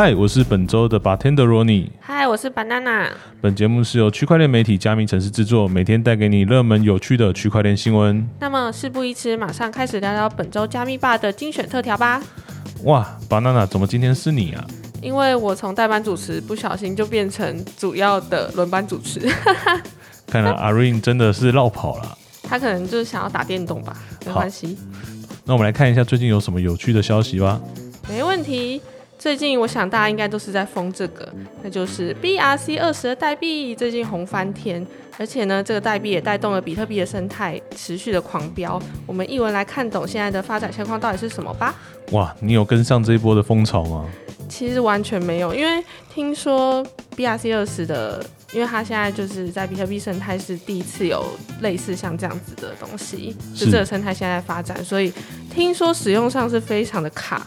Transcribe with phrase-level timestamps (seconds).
[0.00, 1.88] 嗨，我是本周的 bartender Ronnie。
[1.98, 3.08] 嗨，我是 banana。
[3.40, 8.24] 本节目是由区块链媒体加密城市制作，每天带给你热门有趣的区块链新闻。
[8.38, 12.22] 那么事不宜迟，马上开始聊聊本周加密吧的精选特调吧。
[12.84, 14.64] 哇，banana，怎么今天是你啊？
[15.02, 19.18] 因为我从代班主持不小心就变成主要的轮班主持。
[20.28, 22.16] 看来阿 Rain 真的是绕跑了。
[22.44, 24.78] 他可能就是想要打电动吧，没关系。
[25.44, 27.60] 那我们来看一下最近有什么有趣的消息吧。
[28.08, 28.80] 没问题。
[29.18, 31.28] 最近我想大家应该都是在封这个，
[31.60, 34.86] 那就是 BRC 二十的代币，最近红翻天，
[35.18, 38.80] 而且呢，这个代币也带动了比特币的生态持续的狂飙。
[39.06, 41.74] 我们一文来看懂现在的发展情况到底是什么吧。
[42.12, 44.06] 哇，你有跟上这一波的风潮吗？
[44.48, 51.24] 其实完全没有，因为听说 BRC 二十的，因为它现在就是在比特币生态是第一次有
[51.60, 55.12] 类似像这样子的东西，就这个生态现在发展，所以
[55.52, 57.44] 听说使用上是非常的卡。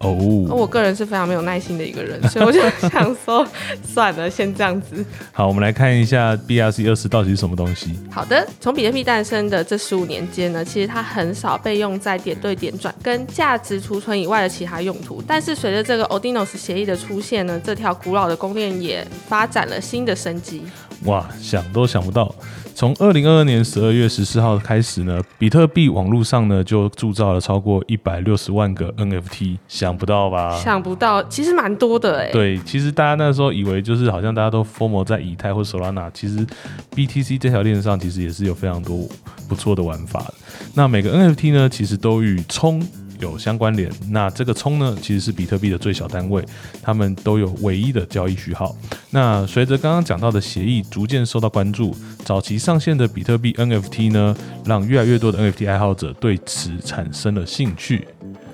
[0.00, 0.14] 哦，
[0.48, 3.46] 我个人是非常没有耐心的一个人，所以我就 想说，
[3.84, 5.04] 算了，先这样子。
[5.30, 7.98] 好，我们来看一下 BRC 二十到底是什么东西。
[8.10, 15.22] 好的，从比特币诞生的这十五年间呢，其实它很少被用在点对点转跟价值储存以外的其他用途。
[15.26, 20.62] 但是随着这个 Odinos 协议的出现呢，这条古老的公链也发展了新的生机。
[21.04, 22.34] 哇，想都想不到。
[22.74, 30.58] 从二零二二年十二月十四号开始呢，比特币网络上呢就铸造了超过一百六十万个 NFT，想不到吧？
[30.58, 32.30] 想不到，其实蛮多的哎。
[32.30, 36.46] 对，其实大家那时候以为就是好像大家都 form 在以太或 Solana，其实
[36.94, 39.06] BTC 这条链上其实也是有非常多
[39.48, 40.34] 不错的玩法的。
[40.74, 42.80] 那每个 NFT 呢，其实都与充。
[43.20, 46.44] 有相关联，那这个充呢，其实是比特币的最小单位，
[46.82, 48.74] 他们都有唯一的交易序号。
[49.10, 58.06] 那随着刚刚讲到的协议逐渐受到关注，早期上线的比特币 NFT 呢，让越来越多的 NFT 爱好者对此产生了兴趣，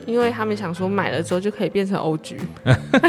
[0.07, 2.37] 因为他们想说买了之后就可以变成 OG，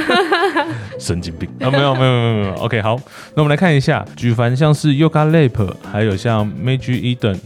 [0.99, 1.71] 神经病啊！
[1.71, 2.99] 没有没有没有没有，OK，好，
[3.35, 7.37] 那我们来看一下，举凡像是 Yoga Lab，还有像 Magic Eden。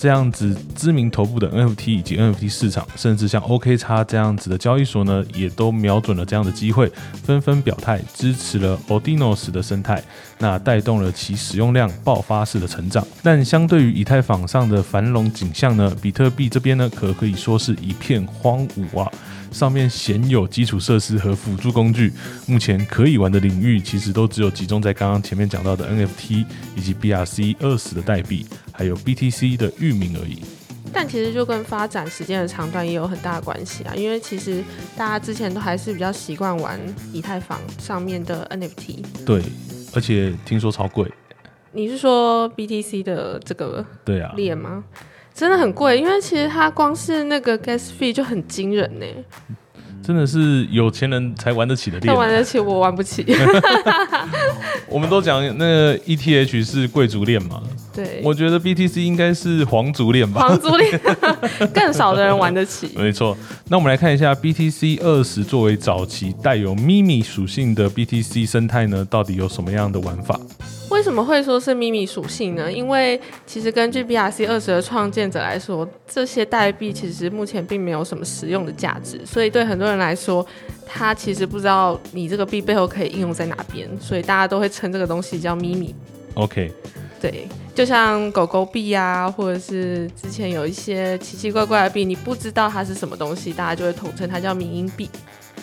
[0.00, 6.90] 这样子知名头部的 NFT 以及 NFT 市场，甚至像 OK 叉这样子的交易所呢，也都瞄准了这样的机会，
[7.22, 10.02] 纷纷表态支持了 Odinos 的生态，
[10.38, 13.06] 那带动了其使用量爆发式的成长。
[13.22, 19.12] 但相对于以太坊上的繁荣景象呢，比特币这边呢，可可以说是一片荒芜啊。
[19.52, 22.12] 上面鲜有基础设施和辅助工具，
[22.46, 26.46] 目前可以玩的领域其实都只有集中在刚刚前面讲到的 NFT
[26.76, 28.46] 以及 BRC 二十的代币，
[28.80, 30.42] 还有 BTC 的域名而已。
[30.90, 34.64] 但其实就跟发展时间的长短也有很大的关系啊，因为其实
[34.96, 36.80] 大家之前都还是比较习惯玩
[37.12, 39.04] 以太坊上面的 NFT。
[39.26, 39.42] 对，
[39.94, 41.06] 而且听说超贵。
[41.72, 44.82] 你是说 BTC 的这个对啊链吗？
[45.34, 49.04] 真的很贵，因为其实它光是那个 gas fee 就很惊人呢。
[50.02, 53.24] 真的是有钱人才玩得起的链，玩得起我玩不起。
[54.88, 57.62] 我们都讲那个 ETH 是贵族链嘛，
[58.04, 61.00] 对，我觉得 BTC 应该是皇族链吧，皇族链
[61.74, 62.90] 更少的人玩得起。
[62.96, 63.36] 没错，
[63.68, 70.38] 那我们来看一下 BTC 二十作为早期带有秘密属性的 BTC 生态呢，到底有什么样的玩法？
[70.90, 72.70] 为什么会说是秘密属性呢？
[72.70, 80.44] 因为其实根据 BRC 二十的创建者来说，这些代币其实目前并没有什么实用的价值，所以对很多人来说，
[80.86, 85.94] 他其实不知道你这个币背后可以应用在哪边，所以大家都会称这个东西叫秘密。
[86.34, 86.72] OK，
[87.20, 95.10] 对，就像狗狗币啊，或者是之前有一些奇奇怪怪的币，你不知道它是什么东西，大家就会统称它叫民营币。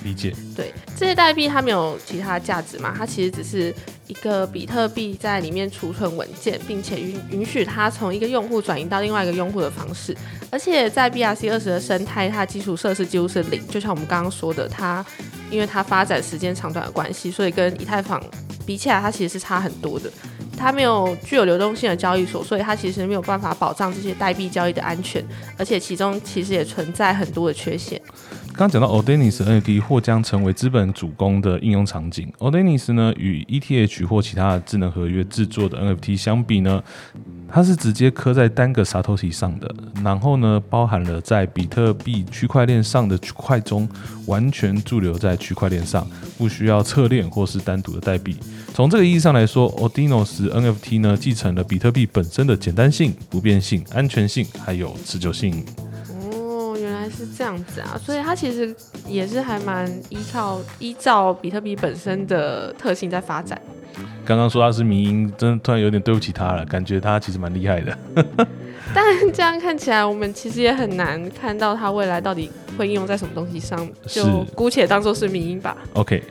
[0.04, 0.32] 理解。
[0.56, 2.94] 对，这些代币它没有其他价值嘛？
[2.96, 3.74] 它其实只是
[4.06, 10.16] 一个比特币在里面储存文件，并且允允许它从一个用户转移到另外一个用户的方式。
[10.52, 13.60] 而且在 BRC 二十的生态，它基础设施几乎是零。
[13.70, 15.04] 就像我们刚刚说的，它
[15.50, 18.24] 因为它发展时间长短的关系，所以跟以太坊
[18.68, 20.12] 比起来，它其实是差很多的。
[20.58, 25.24] 它没有具有流动性的交易所，所以它其实没有办法保障这些代币交易的安全，
[25.58, 28.02] 而且其中其实也存在很多的缺陷。
[28.56, 36.84] 刚讲到 Odenis NFT 或将成为资本主攻的应用场景 Odenis 呢与 ETH 或其他的智能合约制作的 NFT 相比呢，
[37.50, 39.74] 它是直接刻在单个 Satoshi 上的，
[40.04, 43.88] 然后呢包含了在比特币区块链上的区块中
[44.26, 46.08] 完全驻留在区块链上，
[46.38, 48.38] 不需要侧链或是单独的代币。
[48.74, 55.66] 从这个意义上来说，Odinos NFT 呢继承了比特币本身的简单性、不变性、安全性还有持久性。
[56.10, 57.26] 哦，原来是。
[57.38, 58.76] 这样子啊，所以它其实
[59.08, 63.62] 也是还蛮依靠依照比特币本身的特性在发展。
[64.26, 67.98] 刚刚说他是民音，真的突然有点对不起他了，感觉他其实蛮厉害的。
[68.94, 75.76] 但这样看起来，我们其实也很难看到他未来到底会应用在什么东西上，就姑且当做是民音吧。
[75.94, 76.24] OK，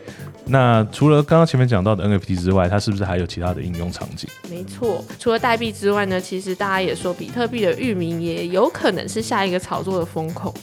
[0.47, 4.29] 那除了刚刚前面讲到的 NFT 之外，它是不是还有其他的应用场景？
[4.49, 10.55] 没错，除了代币之外呢，其实大家也说比特币的域名也有可能是下一个炒作的风口。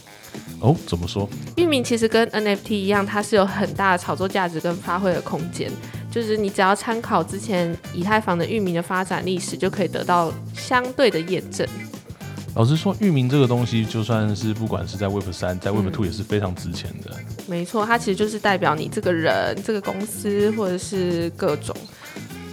[0.60, 1.28] 哦，怎么说？
[1.56, 5.70] 域名其实跟 NFT 一样，它是有很大的炒作价值跟发挥的空间。
[6.14, 11.66] 就是你只要参考之前以太坊的域名的发展历史，就可以得到相对的验证。
[12.54, 17.10] 老实说，域名这个东西，就算是不管是在 Web 三，在 Web Two 也是非常值钱的。
[17.48, 21.74] 没错，它其实就是代表你这个人、这个公司或者是各种。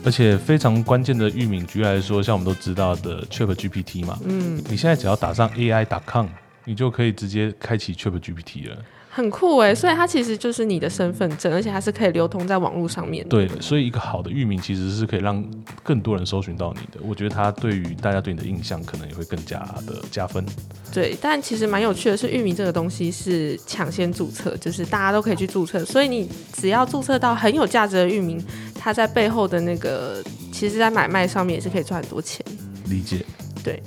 [0.03, 6.25] 而且非常关键的域名，举例来说，像我们都知道的 Chat GPT 嘛，嗯，你现在只要打上 AI.com，
[6.65, 8.77] 你就可以直接开启 Chat GPT 了。
[9.13, 13.27] 很酷哎，所以它其实就是你的身份证，而且它是可以流通在网络上面。
[13.27, 15.45] 对，所以一个好的域名其实是可以让
[15.83, 17.05] 更多人搜寻到你的。
[17.05, 20.45] 我觉得它对于大家对你的印象可能也会更加的加分。
[20.93, 28.41] 对，但其实蛮有趣的是，域名这个东西是抢先注册，就是大家都可以去注册，所以你只要注册到很有价值的域名，
[28.73, 30.23] 它在背后的那个，
[30.53, 32.45] 其实在买卖上面也是可以赚很多钱。
[32.89, 33.25] 理解。
[33.61, 33.83] 对。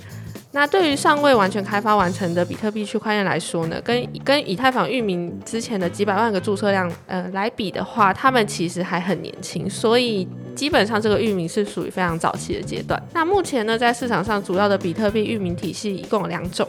[0.55, 10.25] 那对于尚未完全开发完成的比特币区块链来说呢，跟跟以太坊域名之前的几百万个注册量，呃来比的话，他们其实还很年轻，所以
[10.55, 12.97] 基本上这个域名是属于非常早期的阶段。
[13.13, 16.65] 那目前呢，在市场上主要的比特币域名体系一共有两种，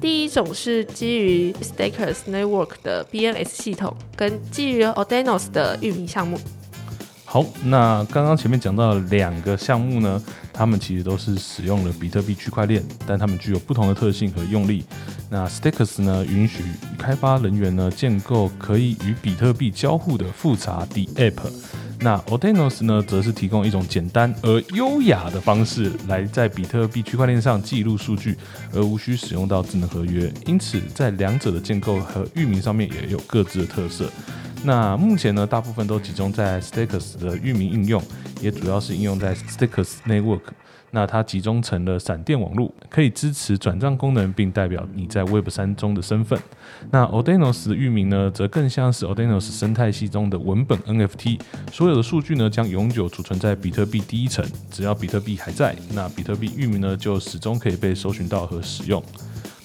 [0.00, 6.38] 第一种是基于 Stakers Network 的 BNS 系统，跟基于 o d e n o s 的域名项目。
[7.32, 10.20] 好，那刚刚前面讲到两个项目呢，
[10.52, 14.84] 他们其实都是使用了比特币区块链，但他们具有不同的特性和用力。
[15.28, 16.64] 那 Stakes 呢，允许
[16.98, 21.38] 开发人员呢建构可以与比特币交互的复杂的 App。
[22.00, 28.36] 那 o d e n o s 呢，则是提供一种简单而优雅的方式来在比特币区块链上记录数据，
[28.74, 30.28] 而无需使用到智能合约。
[30.46, 34.10] 因此，在两者的建构和域名上面也有各自的特色。
[34.62, 38.02] 那目前呢，大部分都集中在 Stakers 的域名应用，
[38.42, 40.42] 也主要是应用在 Stakers Network。
[40.92, 46.38] 那它集中成了闪电网络，可以支持转账功能，并代表你在 Web 三中的身份。
[46.90, 51.40] 那 o d e n o s 的域名呢，则更像是 o d e n o s 生态系中的文本 NFT，
[51.72, 59.02] 所有的数据呢将永久储存在比特币第一层，只要比特币还在，那比特币域名呢就始终可以被搜寻到和使用。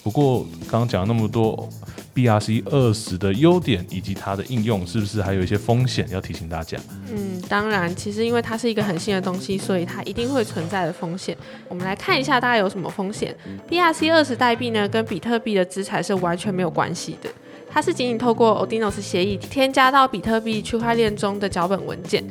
[0.03, 1.67] 不过刚刚讲了那么多。
[2.15, 6.77] BRC 二十的优点以及它的应用，是不是还有一些风险要提醒大家？
[7.11, 11.37] 嗯，当然，其实因为它是一个很新的东西，所以它一定会存在的风险。
[11.67, 13.35] 我们来看一下大概有什么风险。
[13.69, 17.29] BRC 二十代币呢，跟比特币的资产是完全没有关系的，
[17.69, 22.23] 它是仅仅透过 o d i n o s 协议添加到比特币区块链中的脚本文件，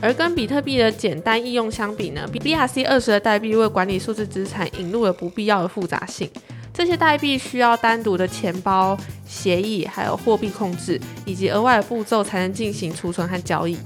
[0.00, 6.30] 而跟比特币的简单应用相比呢，BRC 二十的代币为管理数字资产引入了不必要的复杂性。
[6.76, 8.94] 这些代币需要单独的钱包
[9.26, 13.78] 协议，还有货币控制，以及额外的步骤才能进行储存和交易。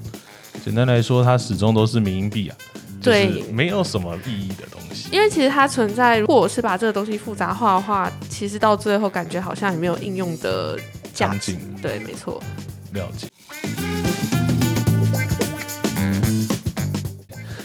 [0.65, 2.57] 简单来说，它始终都是民营币啊，
[3.01, 5.09] 对，没有什么意义的东西。
[5.13, 10.77] 因为其实它存在，如果我是把这个东西复杂化的话，其实到最后感觉好像也没有应用的
[11.15, 11.57] 价值。
[11.81, 12.43] 对，没错。
[12.93, 13.29] 了解。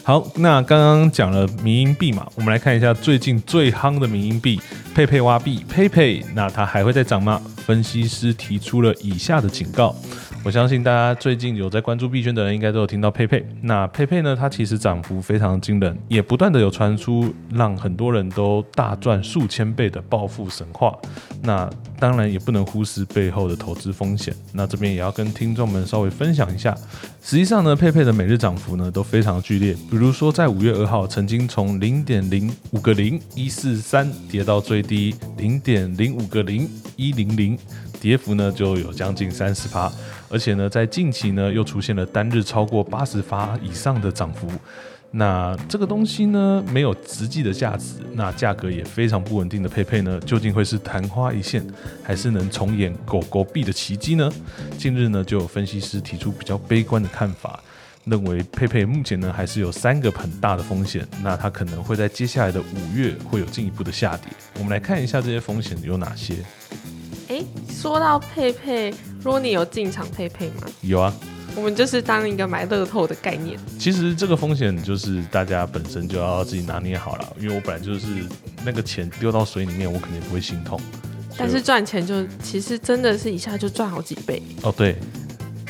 [0.03, 4.61] 好，那刚刚讲了民营币嘛，我们来看一下最近最夯的民营币
[4.95, 7.41] 佩佩挖币佩佩，那它还会再涨吗？
[7.65, 9.95] 分析师提出了以下的警告。
[10.43, 13.43] 我相信大家最近有在关注币圈的人，应该都有听到佩佩。
[13.63, 14.35] 那佩佩呢？
[14.35, 20.95] 它其实涨幅非常惊人，也不断的有传出让很多人都大赚数千倍的暴富神话。
[21.41, 21.67] 那
[21.97, 24.35] 当然也不能忽视背后的投资风险。
[24.53, 26.77] 那这边也要跟听众们稍微分享一下。
[27.23, 29.73] 实际上呢，佩佩的每日涨幅呢都非常剧烈。
[29.89, 37.54] 比如说在五月二号，曾经从零点零五个零一四三跌到最低零点零五个零一零零。
[37.99, 39.91] 跌幅呢就有将近三十趴，
[40.29, 44.47] 而且呢在近期呢又出现了单日超过八十发以上的涨幅。
[45.17, 51.65] 那这个东西呢没有实际的价值，那价格也非常不稳定的佩佩呢，究竟会是昙花一现，
[52.03, 54.29] 还是能重演狗狗币的奇迹呢？
[54.77, 57.63] 近日呢就有分析师提出比较悲观的看法，
[58.03, 64.27] 认为佩佩目前呢还是有三个很大的风险，那它可能会在接下来的五月会有进一步的下跌。
[64.55, 66.35] 我们来看一下这些风险有哪些。
[67.27, 70.67] 哎，说到佩佩，如果你有进场佩佩吗？
[70.81, 71.13] 有啊，
[71.55, 73.59] 我们就是当一个买乐透的概念。
[73.79, 78.05] 其实这个风险就是大家本身就要自己拿捏好了，因为我本来就是
[78.63, 80.79] 那个钱丢到水里面，我肯定不会心痛。
[81.37, 84.95] 但是赚钱就其实真的是一下就赚好几倍，哦，对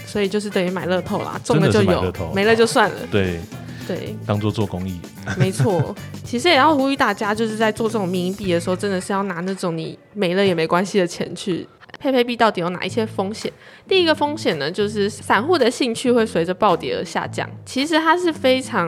[0.05, 2.95] 所以就是等于买乐透啦，中了就有没了就算了。
[3.09, 3.39] 对，
[3.87, 4.99] 对，当做做公益，
[5.37, 5.95] 没错。
[6.23, 11.67] 其实也要呼吁大家，就是在做这种迷因币的时候，真的是要拿那种你没了也没关系的钱去。
[11.97, 13.51] 配配币到底有哪一些风险？
[13.87, 17.49] 第一个风险呢，就是散户的兴趣会随着暴跌而下降。
[17.65, 18.87] 其实它是非常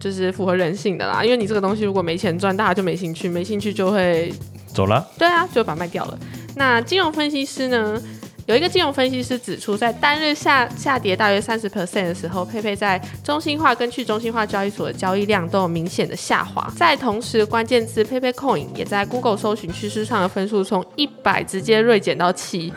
[0.00, 4.32] 就是符合人性的啦，因为你这个东西如果没钱赚，大家就没兴趣，没兴趣就会
[4.74, 5.06] 走了。
[5.16, 6.18] 对啊，就把它卖掉了。
[6.56, 8.02] 那金融分析师呢？
[8.48, 16.66] 有一个金融分析师指出，在单日下下跌大约三十 percent 的时候，佩佩在中心化跟去中心化交易所的交易量都有明显的下滑。
[16.74, 22.72] 在同时，关键字佩佩 coin 也在 Google 搜寻趋势上的分数从一百直接锐减到七，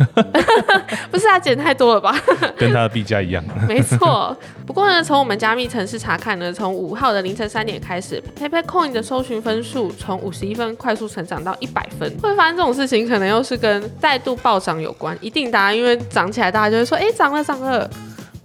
[1.10, 2.22] 不是啊，减太多了吧？
[2.60, 3.42] 跟它的币价一样。
[3.66, 4.36] 没错。
[4.68, 12.12] 不过呢，从我们加密城市查看呢，从五号的凌晨三点开始，PayPay Coin 的搜寻分数从五十一分快速成长到一百分。
[12.22, 17.88] 会发生这种事情，可能又是跟再度暴涨有关，一定的啊，因为涨起来，大家就会说，哎，涨了，涨了。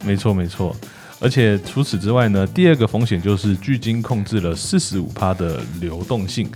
[0.04, 0.76] 没错，没错。
[1.18, 6.46] 而且除此之外呢，第二个风险就是巨鲸控制了四十五趴的流动性。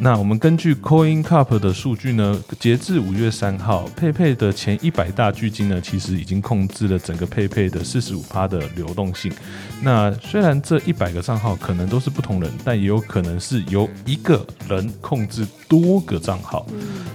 [0.00, 9.32] 那我们根据 Coin Cup 的数据呢，截至五月三号，佩佩的前一百大巨金呢，其实已经控制了整个佩佩的四十五趴的流动性。
[9.80, 16.66] 那虽然这一百个账号可能都是不同人，但也有可能是由一个人控制多个账号。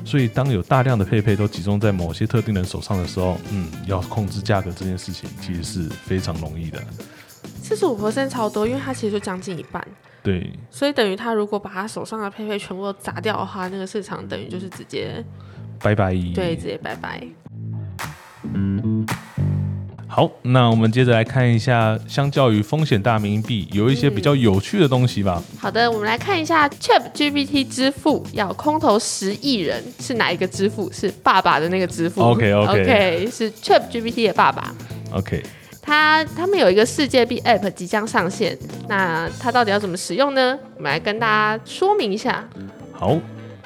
[0.06, 6.82] 所以当有大量的佩佩都集中在某些特定人手上的时候，嗯，要控制价格这件事情其实是非常容易的。
[7.62, 9.86] 四十五 percent 超多，因为它其实就将近一半。
[10.22, 15.24] 对，所以等于他如果把他手上的配配全部都砸掉的话，那个市场等于就是直接
[15.82, 16.14] 拜拜。
[16.36, 17.22] 对，直接拜拜。
[20.12, 25.42] 好，那我们接着来看一下，相较于风险大冥币，有一些比较有趣的东西吧。
[25.60, 30.92] 好的，我们来看一下 Chat GPT 支付要空投十亿人是哪一个支付？
[30.92, 32.22] 是爸爸的那个支付。
[32.22, 34.74] OK OK OK，是 Chat GPT 的爸爸。
[35.12, 35.44] OK，
[35.90, 38.56] 他他们有一个世界币 App 即将上线，
[38.88, 40.56] 那它到底要怎么使用呢？
[40.76, 42.48] 我们来跟大家说明一下。
[42.94, 43.18] 好，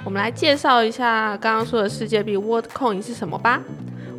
[0.06, 3.62] 我们来介绍一下刚刚说的世界币 WorldCoin 是什么吧。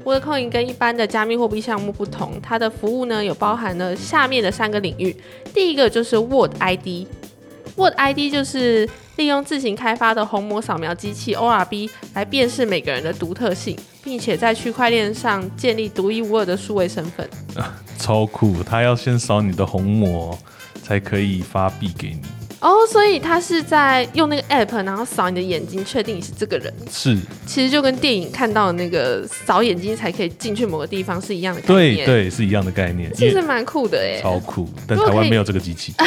[0.05, 5.17] WorldCoin 跟一般的加密货币项目不同，它的服务呢有包含了下面的三个领域。
[5.55, 17.29] 第一个就是 World ID，World ID 就是利用自行开发的虹膜扫描机器 ORB 来辨识每个人的独特性，并且在区块链上建立独一无二的数位身份。
[17.99, 18.63] 超酷！
[18.63, 20.37] 他要先扫你的虹膜，
[20.83, 22.21] 才可以发币给你。
[22.61, 26.73] 哦，所以他是在用那个 app，然后扫你的眼睛，确定你是这个人。
[26.91, 27.17] 是，
[27.47, 34.21] 其实就跟电影看到的那个扫眼睛才可以进去某个地方是一样的概念。，对对，是一样的概念，其实蛮酷的哎。
[34.21, 34.69] 超酷。
[34.89, 35.95] 但台湾没有这个机器。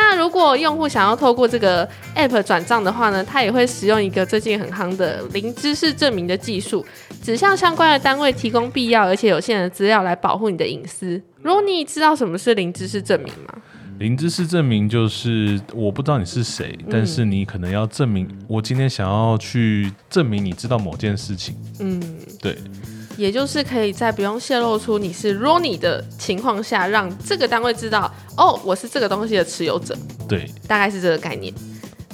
[0.00, 6.86] 那如果用户想要透过这个 app 转账的话呢，他也会使用一个最近很夯的零知识证明的技术，
[7.20, 11.20] 只向相关的单位提供必要而且有限的资料来保护你的隐私。
[11.42, 13.60] 如果你知道什么是零知识证明吗？
[13.98, 21.56] 零知识证明就是我不知道你是谁，但是你可能要证明我今天想要去证明你知道某件事情。
[21.80, 22.00] 嗯，
[22.40, 22.56] 对，
[23.18, 29.92] 也就是可以在不用泄露出你是 Ronnie 的情况下，让这个单位知道，哦，我是这个东西的持有者。
[30.28, 31.52] 对，大概是这个概念。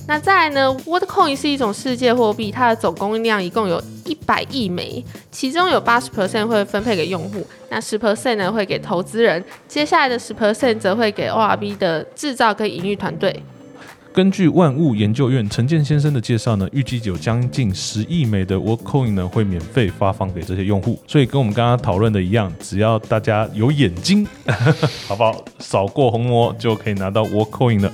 [0.08, 13.42] 那再来呢，WorldCoin 是一种世界货币，它的总供应量一共有一百亿枚，其中有八十 percent 会分配给用户，那十 percent 呢会给投资人，接下来的十 percent 则会给 ORB 的制造跟营运团队。
[14.14, 24.24] 根据万物研究院陈建先生的介绍呢，预计有将近十亿枚的 Workcoin 呢会免费发放给这些用户，所以跟我们刚刚讨论的一样，只要大家有眼睛，
[25.08, 25.44] 好不好？
[25.58, 27.92] 扫过虹膜就可以拿到 Workcoin 了。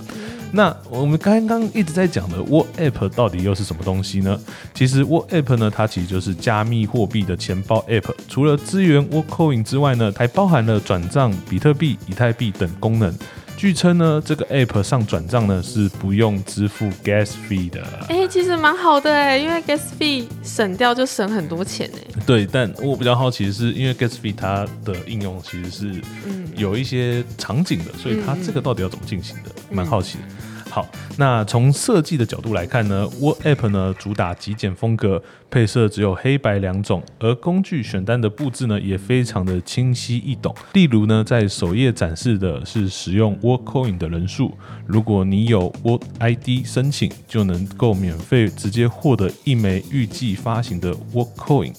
[0.52, 4.38] 那我们刚刚一直在讲的 Work App 到底又是什么东西呢？
[4.74, 13.16] 其实 Work App 呢，它其实就是加密货币的钱包 App，除了支援 Workcoin 之外呢，还包含了转账比特币、以太币等功能。
[13.60, 17.82] 据称呢，这个 App 上转账呢是不用支付 Gas fee 的。
[18.08, 22.22] 哎、其实蛮好的哎，因为 gas fee 省掉就省很多钱哎。
[22.24, 30.24] 对，但我比较好奇的是，因为 Gas fee 它的应用其实是嗯，有一些场景的，所以它这个到底要怎么进行的，嗯蛮好奇的。
[30.70, 40.54] 好，那从设计的角度来看呢，Word App 呢主打极简风格，配色只有黑白两种，而工具选单的布置呢也非常的清晰易懂。
[40.74, 51.74] 例如呢，在首页展示的是使用 Word Coin 的人数，如果你有 Word ID 申请，就能够免费直接获得一枚预计发行的 Word Coin，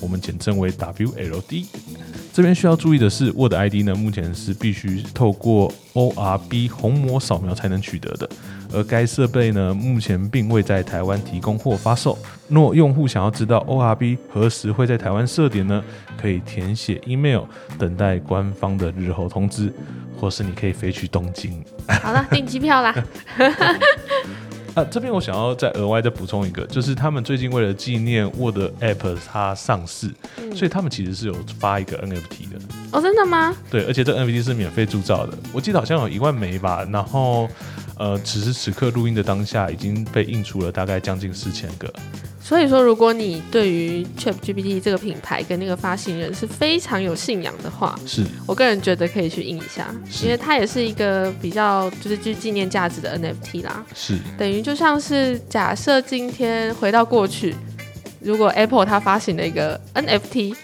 [0.00, 1.66] 我们简称为 WLD。
[2.32, 8.28] 这边需要注意的是，Word ID 呢目前是必须透过 ORB 虹膜扫描才能取得的，
[8.72, 12.16] 而该设备呢目前并未在台湾提供或发售。
[12.48, 15.82] 若用户想要知道 ORB 何时会在台湾设点呢，
[16.20, 17.42] 可以填写 email
[17.76, 19.72] 等待官方的日后通知，
[20.18, 21.64] 或是你可以飞去东京。
[22.02, 22.94] 好了，订机票啦。
[24.74, 30.14] 啊，这边我想要再额外再补充一个，就是他们最近为了纪念 Word App 它上市，
[30.54, 32.58] 所以他们其实是有发一个 NFT 的。
[32.92, 33.56] 哦，真的吗？
[33.70, 36.86] 对，而且这 NFT 是免费铸造的，我记得好像有一万枚吧。
[36.90, 37.48] 然后，
[37.96, 41.92] 呃，此时此刻录音的当下，已经被印出了大概将近四千个。
[42.48, 53.84] 所以说，如果你对于 ChatGPT 这个品牌跟那个发行人是非常有信仰的话，是我个人觉得可以去印一下，因为它也是一个比较就是具纪念价值的 NFT 啦。
[53.94, 57.54] 是等于就像是假设今天回到过去，
[58.20, 60.56] 如果 Apple 它发行了一个 NFT，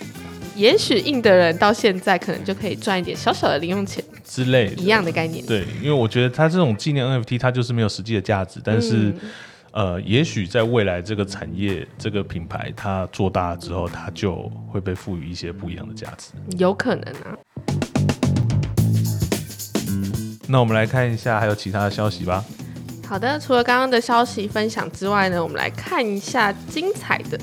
[0.57, 5.45] 也许印的人到现在可能就可以赚一点小小的零用钱，之类的一样的概念。
[5.45, 9.13] 对，因为我觉得它这种纪念 NFT，它就是没有实际的价值，但是。
[9.77, 16.31] 嗯呃，也许在未来这个产业、这个品牌它做大了之后，它就会被赋予一些不一样的价值。
[16.59, 17.37] 有可能啊。
[20.47, 22.45] 那我们来看一下还有其他的消息吧。
[23.09, 27.37] 好的，除了刚刚的消息分享之外呢，我们来看一下精彩的。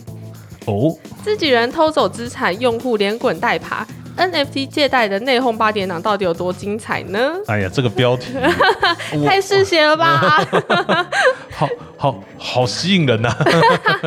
[0.67, 3.85] 哦，自己人偷走资产，用户连滚带爬
[4.17, 7.33] ，NFT 借贷的内讧八点档到底有多精彩呢？
[7.47, 8.33] 哎呀，这个标题
[9.25, 10.45] 太嗜血了吧！
[11.51, 13.29] 好好好吸引人呐、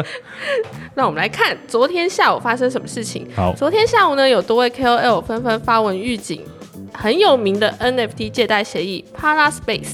[0.94, 3.28] 那我们来看昨天下午发生什么事情。
[3.36, 6.44] 好，昨天下午呢，有多位 KOL 纷纷发文预警，
[6.92, 9.92] 很有名的 NFT 借贷协议 Paraspace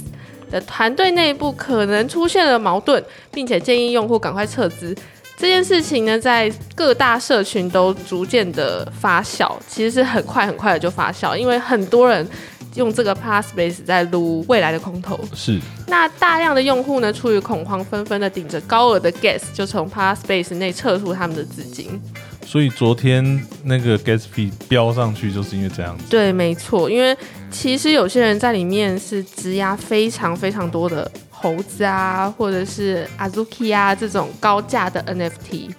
[0.50, 4.96] 的团队内部可能出现了矛盾，并且建议用户赶快撤资。
[5.40, 12.28] 这件事情呢，在各大社群都逐渐的发酵，其实是很快很快的就发酵，因为很多人
[12.74, 15.18] 用这个 Plus Space 在撸未来的空头。
[15.34, 21.98] 是那大量的用户呢，出于恐慌，纷纷的顶着高额的 gas 就从 Plus Space 内撤出他们的资金。
[22.44, 26.04] 所以昨天那个 gas fee 飙上去，就是因为这样子。
[26.10, 27.16] 对，没错，因为
[27.50, 31.10] 其实有些人在里面是质押非常非常多的
[31.40, 35.70] 猴子啊，或者是 Azuki 啊这种高价的 NFT，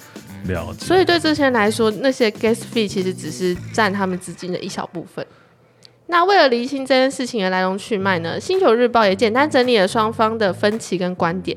[0.47, 0.85] 了解。
[0.85, 5.23] 所以对这些人来说，那些 gas fee 其实只是占他们资金的一小部分。
[6.07, 11.55] 那为了厘清这件事情的来龙去脉呢，星球日报也简单整理了双方的分歧跟观点。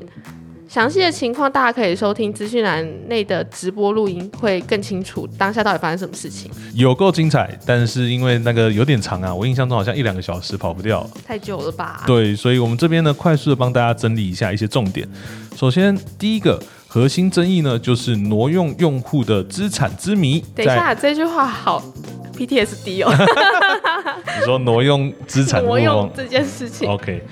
[0.67, 6.49] 详细的情况大家可以收听资讯栏内的直播录音，会更清楚当下到底发生什么事情。
[6.73, 11.07] 有够精彩，但是因为那个有点长啊，我印象中好像一两个小时跑不掉。
[11.25, 12.03] 太久了吧？
[12.07, 15.07] 对，所以我们这边呢，快速的帮大家整理一下一些重点。
[15.55, 20.43] 首先，第一个核心争议呢，就是挪用用户的资产之谜。
[20.55, 21.81] 等一下，这句话好
[22.35, 23.13] PTSD 哦，
[24.39, 26.89] 你说挪用资产 挪用这件事情。
[26.89, 27.23] ，OK。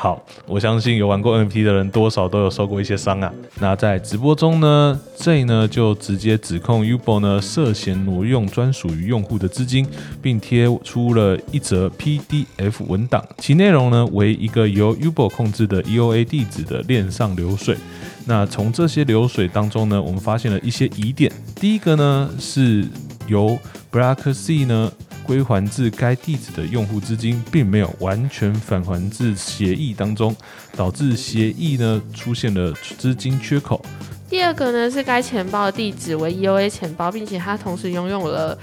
[0.00, 3.32] 好，我相信有玩过 NFT 的人，多少都有受过一些伤啊。
[3.58, 9.84] 那在直播中呢，J 呢就直接指控 Ubo 呢涉嫌挪用专属于用户的资金，
[10.22, 17.76] 并贴出了一则 PDF 文档，其内容呢为一个由 Ubo 控制的 EOA 地址的链上流水。
[18.24, 21.32] 那从这些流水当中呢，我们发现了一些疑点。
[21.56, 22.86] 第一个呢是
[23.26, 23.58] 由
[23.90, 24.92] Black Sea 呢
[25.28, 30.34] 归还至该地址的用户资金，并没有完全返还至协议当中，
[30.74, 33.84] 导致协议呢出现了资金缺口。
[34.30, 38.58] 第二个呢是该钱包的地址为 EOA 钱包，并且它同时拥有了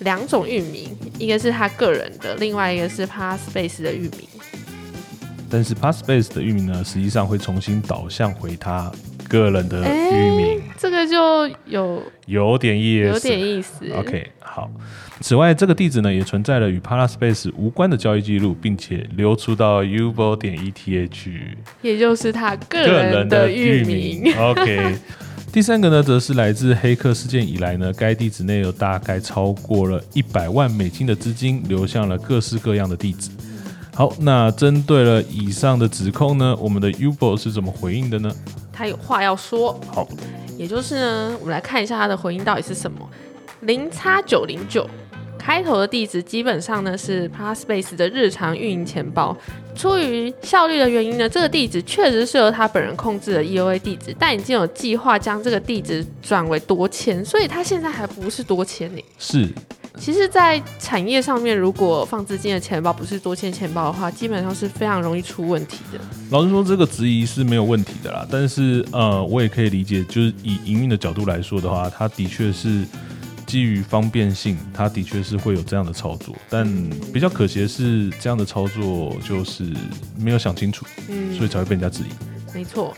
[0.00, 4.28] 两种域名，一个是他个人的，另外一个是 Paraspace 的域名。
[5.48, 8.90] 但是 Passbase 的域名呢，实际上会重新导向回他
[9.32, 13.08] 个人的哎域名，这个就有有点意思。
[13.08, 13.90] 有点意思。
[13.94, 14.70] OK，好。
[15.22, 21.30] 此外，这个地址呢也存在了与 Paraspace 无关的交易记录，并且流出到 Ubo 点 ETH
[21.80, 23.82] 也就是他个个人的域。
[23.84, 24.34] 名。
[24.36, 24.98] OK。
[25.50, 33.30] 第三个呢，则是来自黑客事件以来呢，该地址内有大概超过了一百万美金的资金流向了各式各样的地址。
[33.94, 38.34] 好，那针对了以上的指控呢，我们的 Ubo 是怎么回应的呢？
[38.72, 40.08] 他有话要说，好，
[40.56, 42.98] 也就是呢，我们来看一下他的回应到底是什么。
[43.60, 44.88] 零叉九零九
[45.38, 49.36] 开头的地址基本上呢是 Paraspace 的日常运营钱包。
[49.74, 59.02] 出于效率的原因呢，这个地址确实是由他本人控制的 EOA 地址，但已经有计划将这个地址转为多签，所以他现在还不是多签呢。
[59.18, 59.48] 是
[59.98, 66.00] 其实，在产业上面，如果放资金的钱包不是多签钱包的话，基本上是非常容易出问题的。
[66.30, 68.26] 老实说，这个质疑是没有问题的啦。
[68.30, 72.84] 但是呃，我也可以理解，就是以营运的角度来说的话，它的确是
[73.46, 76.66] 基于方便性，它的确是会有这样的操作，但
[77.12, 79.64] 比较可惜的是，这样的操作就是
[80.18, 82.54] 没有想清楚，嗯，所以才会被人家质疑。
[82.54, 82.94] 没错。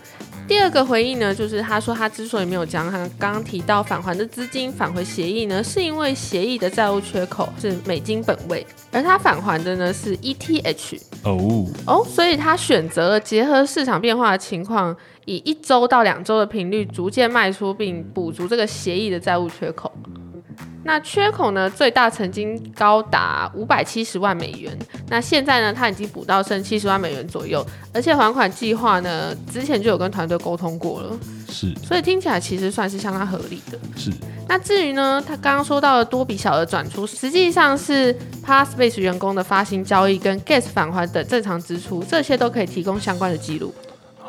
[0.46, 19.90] 第二个回应呢，就是他说他之所以没有将他刚刚提到返还的资金返回协议呢，是因为协议的债务缺口是美金本位，而他返还的呢是 ETH 哦，哦，所以他选择了结合市场变化的情况，以一周到两周的频率逐渐卖出，并补足这个协议的债务缺口。
[20.84, 24.78] 那缺口呢，最大曾经高达五百七十万美元。
[25.08, 31.18] 那现在呢，他已经补到剩七十万美元左右，而且还款计划呢，之前就有跟团队沟通过了，
[31.48, 33.78] 是所以听起来其实算是相当合理的。
[33.96, 34.10] 是，
[34.46, 43.74] 那至于呢，他刚刚说到的多笔小额转出，实际上是 Passbase 员工的发行交易跟 Gas 返还等正常支出，这些都可以提供相关的记录。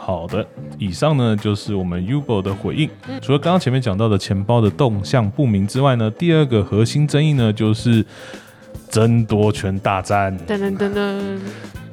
[0.06, 0.46] 好的，
[0.78, 2.88] 以上呢就是我们 Ubo 的回应。
[3.24, 8.06] 除了刚刚前面讲到的钱包的动向不明之外呢，第二个核心争议呢就是
[8.88, 10.38] 争夺权大战。
[10.48, 11.40] 噔噔噔噔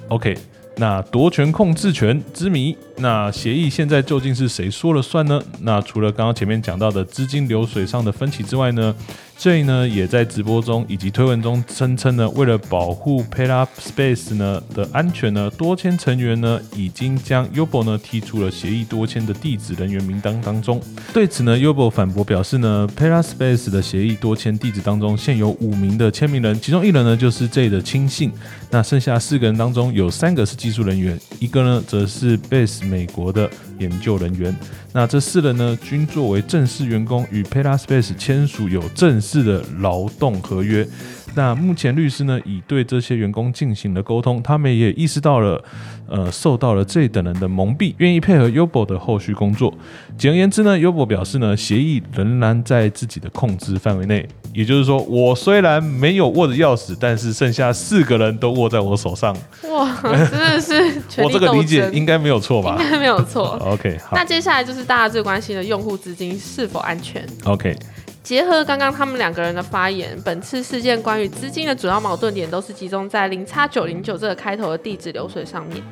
[0.09, 0.37] ，OK，
[0.77, 5.41] 那夺权控制权之谜，那协议现在究竟是谁说了算呢？
[5.63, 8.95] 那除了刚刚前面讲到的资金流水上的分歧之外呢
[9.43, 20.81] ，J 呢也在直播中以及推文中声称呢，为了保护 Payup Space 呢的安全呢，多签成员呢已经将 Ubo 呢踢出了协议多签的地址人员名单当中。
[21.13, 28.31] 对此呢，Ubo 反驳表示呢，Payup Space 的协议多签地址当中现有五名的签名人，其中一人呢就是 J 的亲信。
[28.71, 33.51] 那剩下四个人当中，有三个是技术人员，一个呢则是 Base 美国的
[33.83, 34.57] 研究人员。
[34.93, 40.87] 那这四人呢，均作为正式员工，与 Petaspace 签署有正式的劳动合约。
[41.35, 45.63] 那目前律师呢，已对这些员工进行了沟通，他们也意识到了，
[46.09, 49.73] 呃，受到了这等人的蒙蔽，愿意配合 Ubo 的后续工作。
[50.19, 54.29] 简而言之呢，Ubo 表示呢，协议仍然在自己的控制范围内。
[54.53, 59.35] 也就是说，我虽然没有握着钥匙，但是剩下四个人都握在我手上。
[59.71, 60.75] 哇，真的是
[61.23, 63.57] 我这个理解应该没有错吧应该没有错。
[63.65, 67.27] OK，好那接下来就是大家最关心的用户资金是否安全。
[67.45, 67.75] ，OK，
[68.23, 75.83] 结合刚刚他们两个人的发言，本次事件关于资金的主要矛盾点都是集中在零叉九零九这个开头的地址流水上面。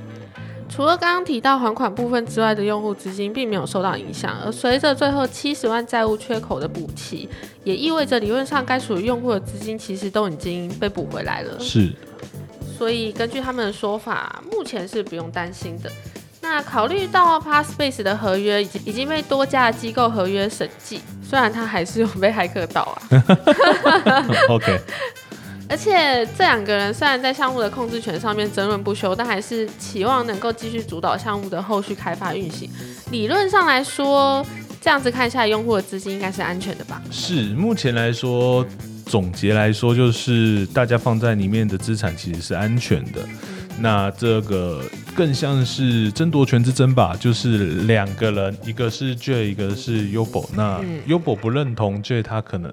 [0.69, 7.29] 除了刚刚提到还款部分之外的用户资金并没有受到影响，而随着最后七十万债务缺口的补齐，
[7.65, 11.59] 也意味着理论上该属于用户的资金其实都已经被补回来了。
[11.59, 11.93] 是
[12.79, 15.91] 所以根据他们的说法，目前是不用担心的。
[16.53, 22.99] 那考虑到 Passpace 的合约已经已经被多家机构合约审计，虽然它还是有被骇客到啊，
[24.51, 24.77] OK，
[25.69, 32.69] 而且这两个人虽然在项目的控制权上面争论不休，但还是期望能够继续主导项目的后续开发运行。
[33.13, 34.45] 理论上来说，
[34.81, 37.01] 这样子看下来，用户的资金应该是安全的吧？
[37.13, 38.67] 是目前来说，
[39.07, 43.25] 总结来说就是大家放在里面的资产其实是安全的。
[43.81, 44.83] 那这个
[45.15, 50.47] 更像是争夺权之争吧，就是两个人，一个是 J，一个是 Yubo。
[50.55, 52.71] 那 Yubo 不认同 J，他可能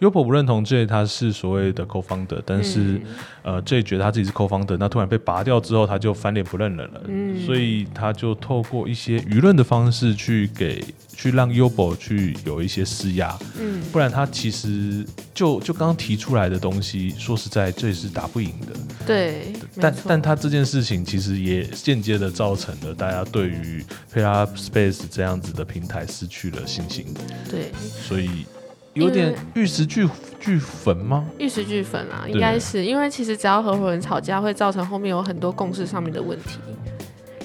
[0.00, 3.02] Ubo 不认同 J，他是所谓的 co-founder，但是、嗯
[3.42, 7.00] 呃 J 觉得他自己是 co-founder，那突然被拔掉之后，他就翻脸不认人了。
[7.06, 10.84] 嗯所以他就透过一些舆论的方式去给
[11.16, 13.36] 去让 Ubo 去有一些施压。
[13.58, 15.04] 嗯，不然他其实
[15.34, 18.76] 就就刚刚提出来的东西，说实在这也是打不赢的。
[19.04, 27.06] 对，但但他这件事情其实也间接的造成了大家对于 Payla Space 这样子的平台失去了信心，
[27.50, 28.46] 对，所以
[28.94, 30.08] 有点玉石俱
[30.40, 31.24] 俱焚吗？
[31.38, 36.58] 玉石俱焚啊，应该是因为其实只要合伙人吵架，会造成后面有很多共识上面的问题。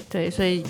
[0.08, 0.64] 对，所以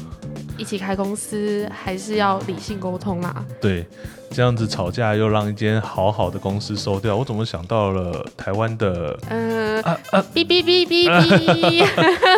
[0.57, 3.45] 一起开公司还是要理性沟通啦。
[3.61, 3.87] 对，
[4.31, 11.87] 这样子吵架又让一间好好的公司收掉，我怎么想到了台湾的呃，啊啊哔哔哔哔哔，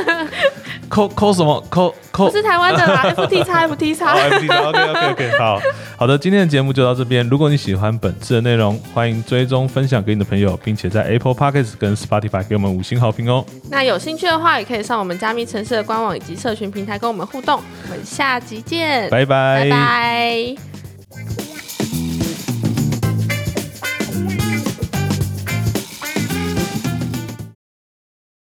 [0.89, 4.29] 扣扣什么扣扣不是台湾的啦，FT 叉 FT 好叉。
[4.31, 5.61] ，FT 的 OK OK OK，好
[5.99, 7.29] 好的，今天的节目就到这边。
[7.29, 13.45] 如果你喜欢本次的内容，欢迎追踪分享给你的朋友，并且在 Apple Podcasts 跟 Spotify 给我们五星好评哦。
[13.71, 17.61] 那有兴趣的话，也可以上我们加密城市的官网以及社群平台跟我们互动。
[17.85, 20.76] 我们下集见，拜拜拜拜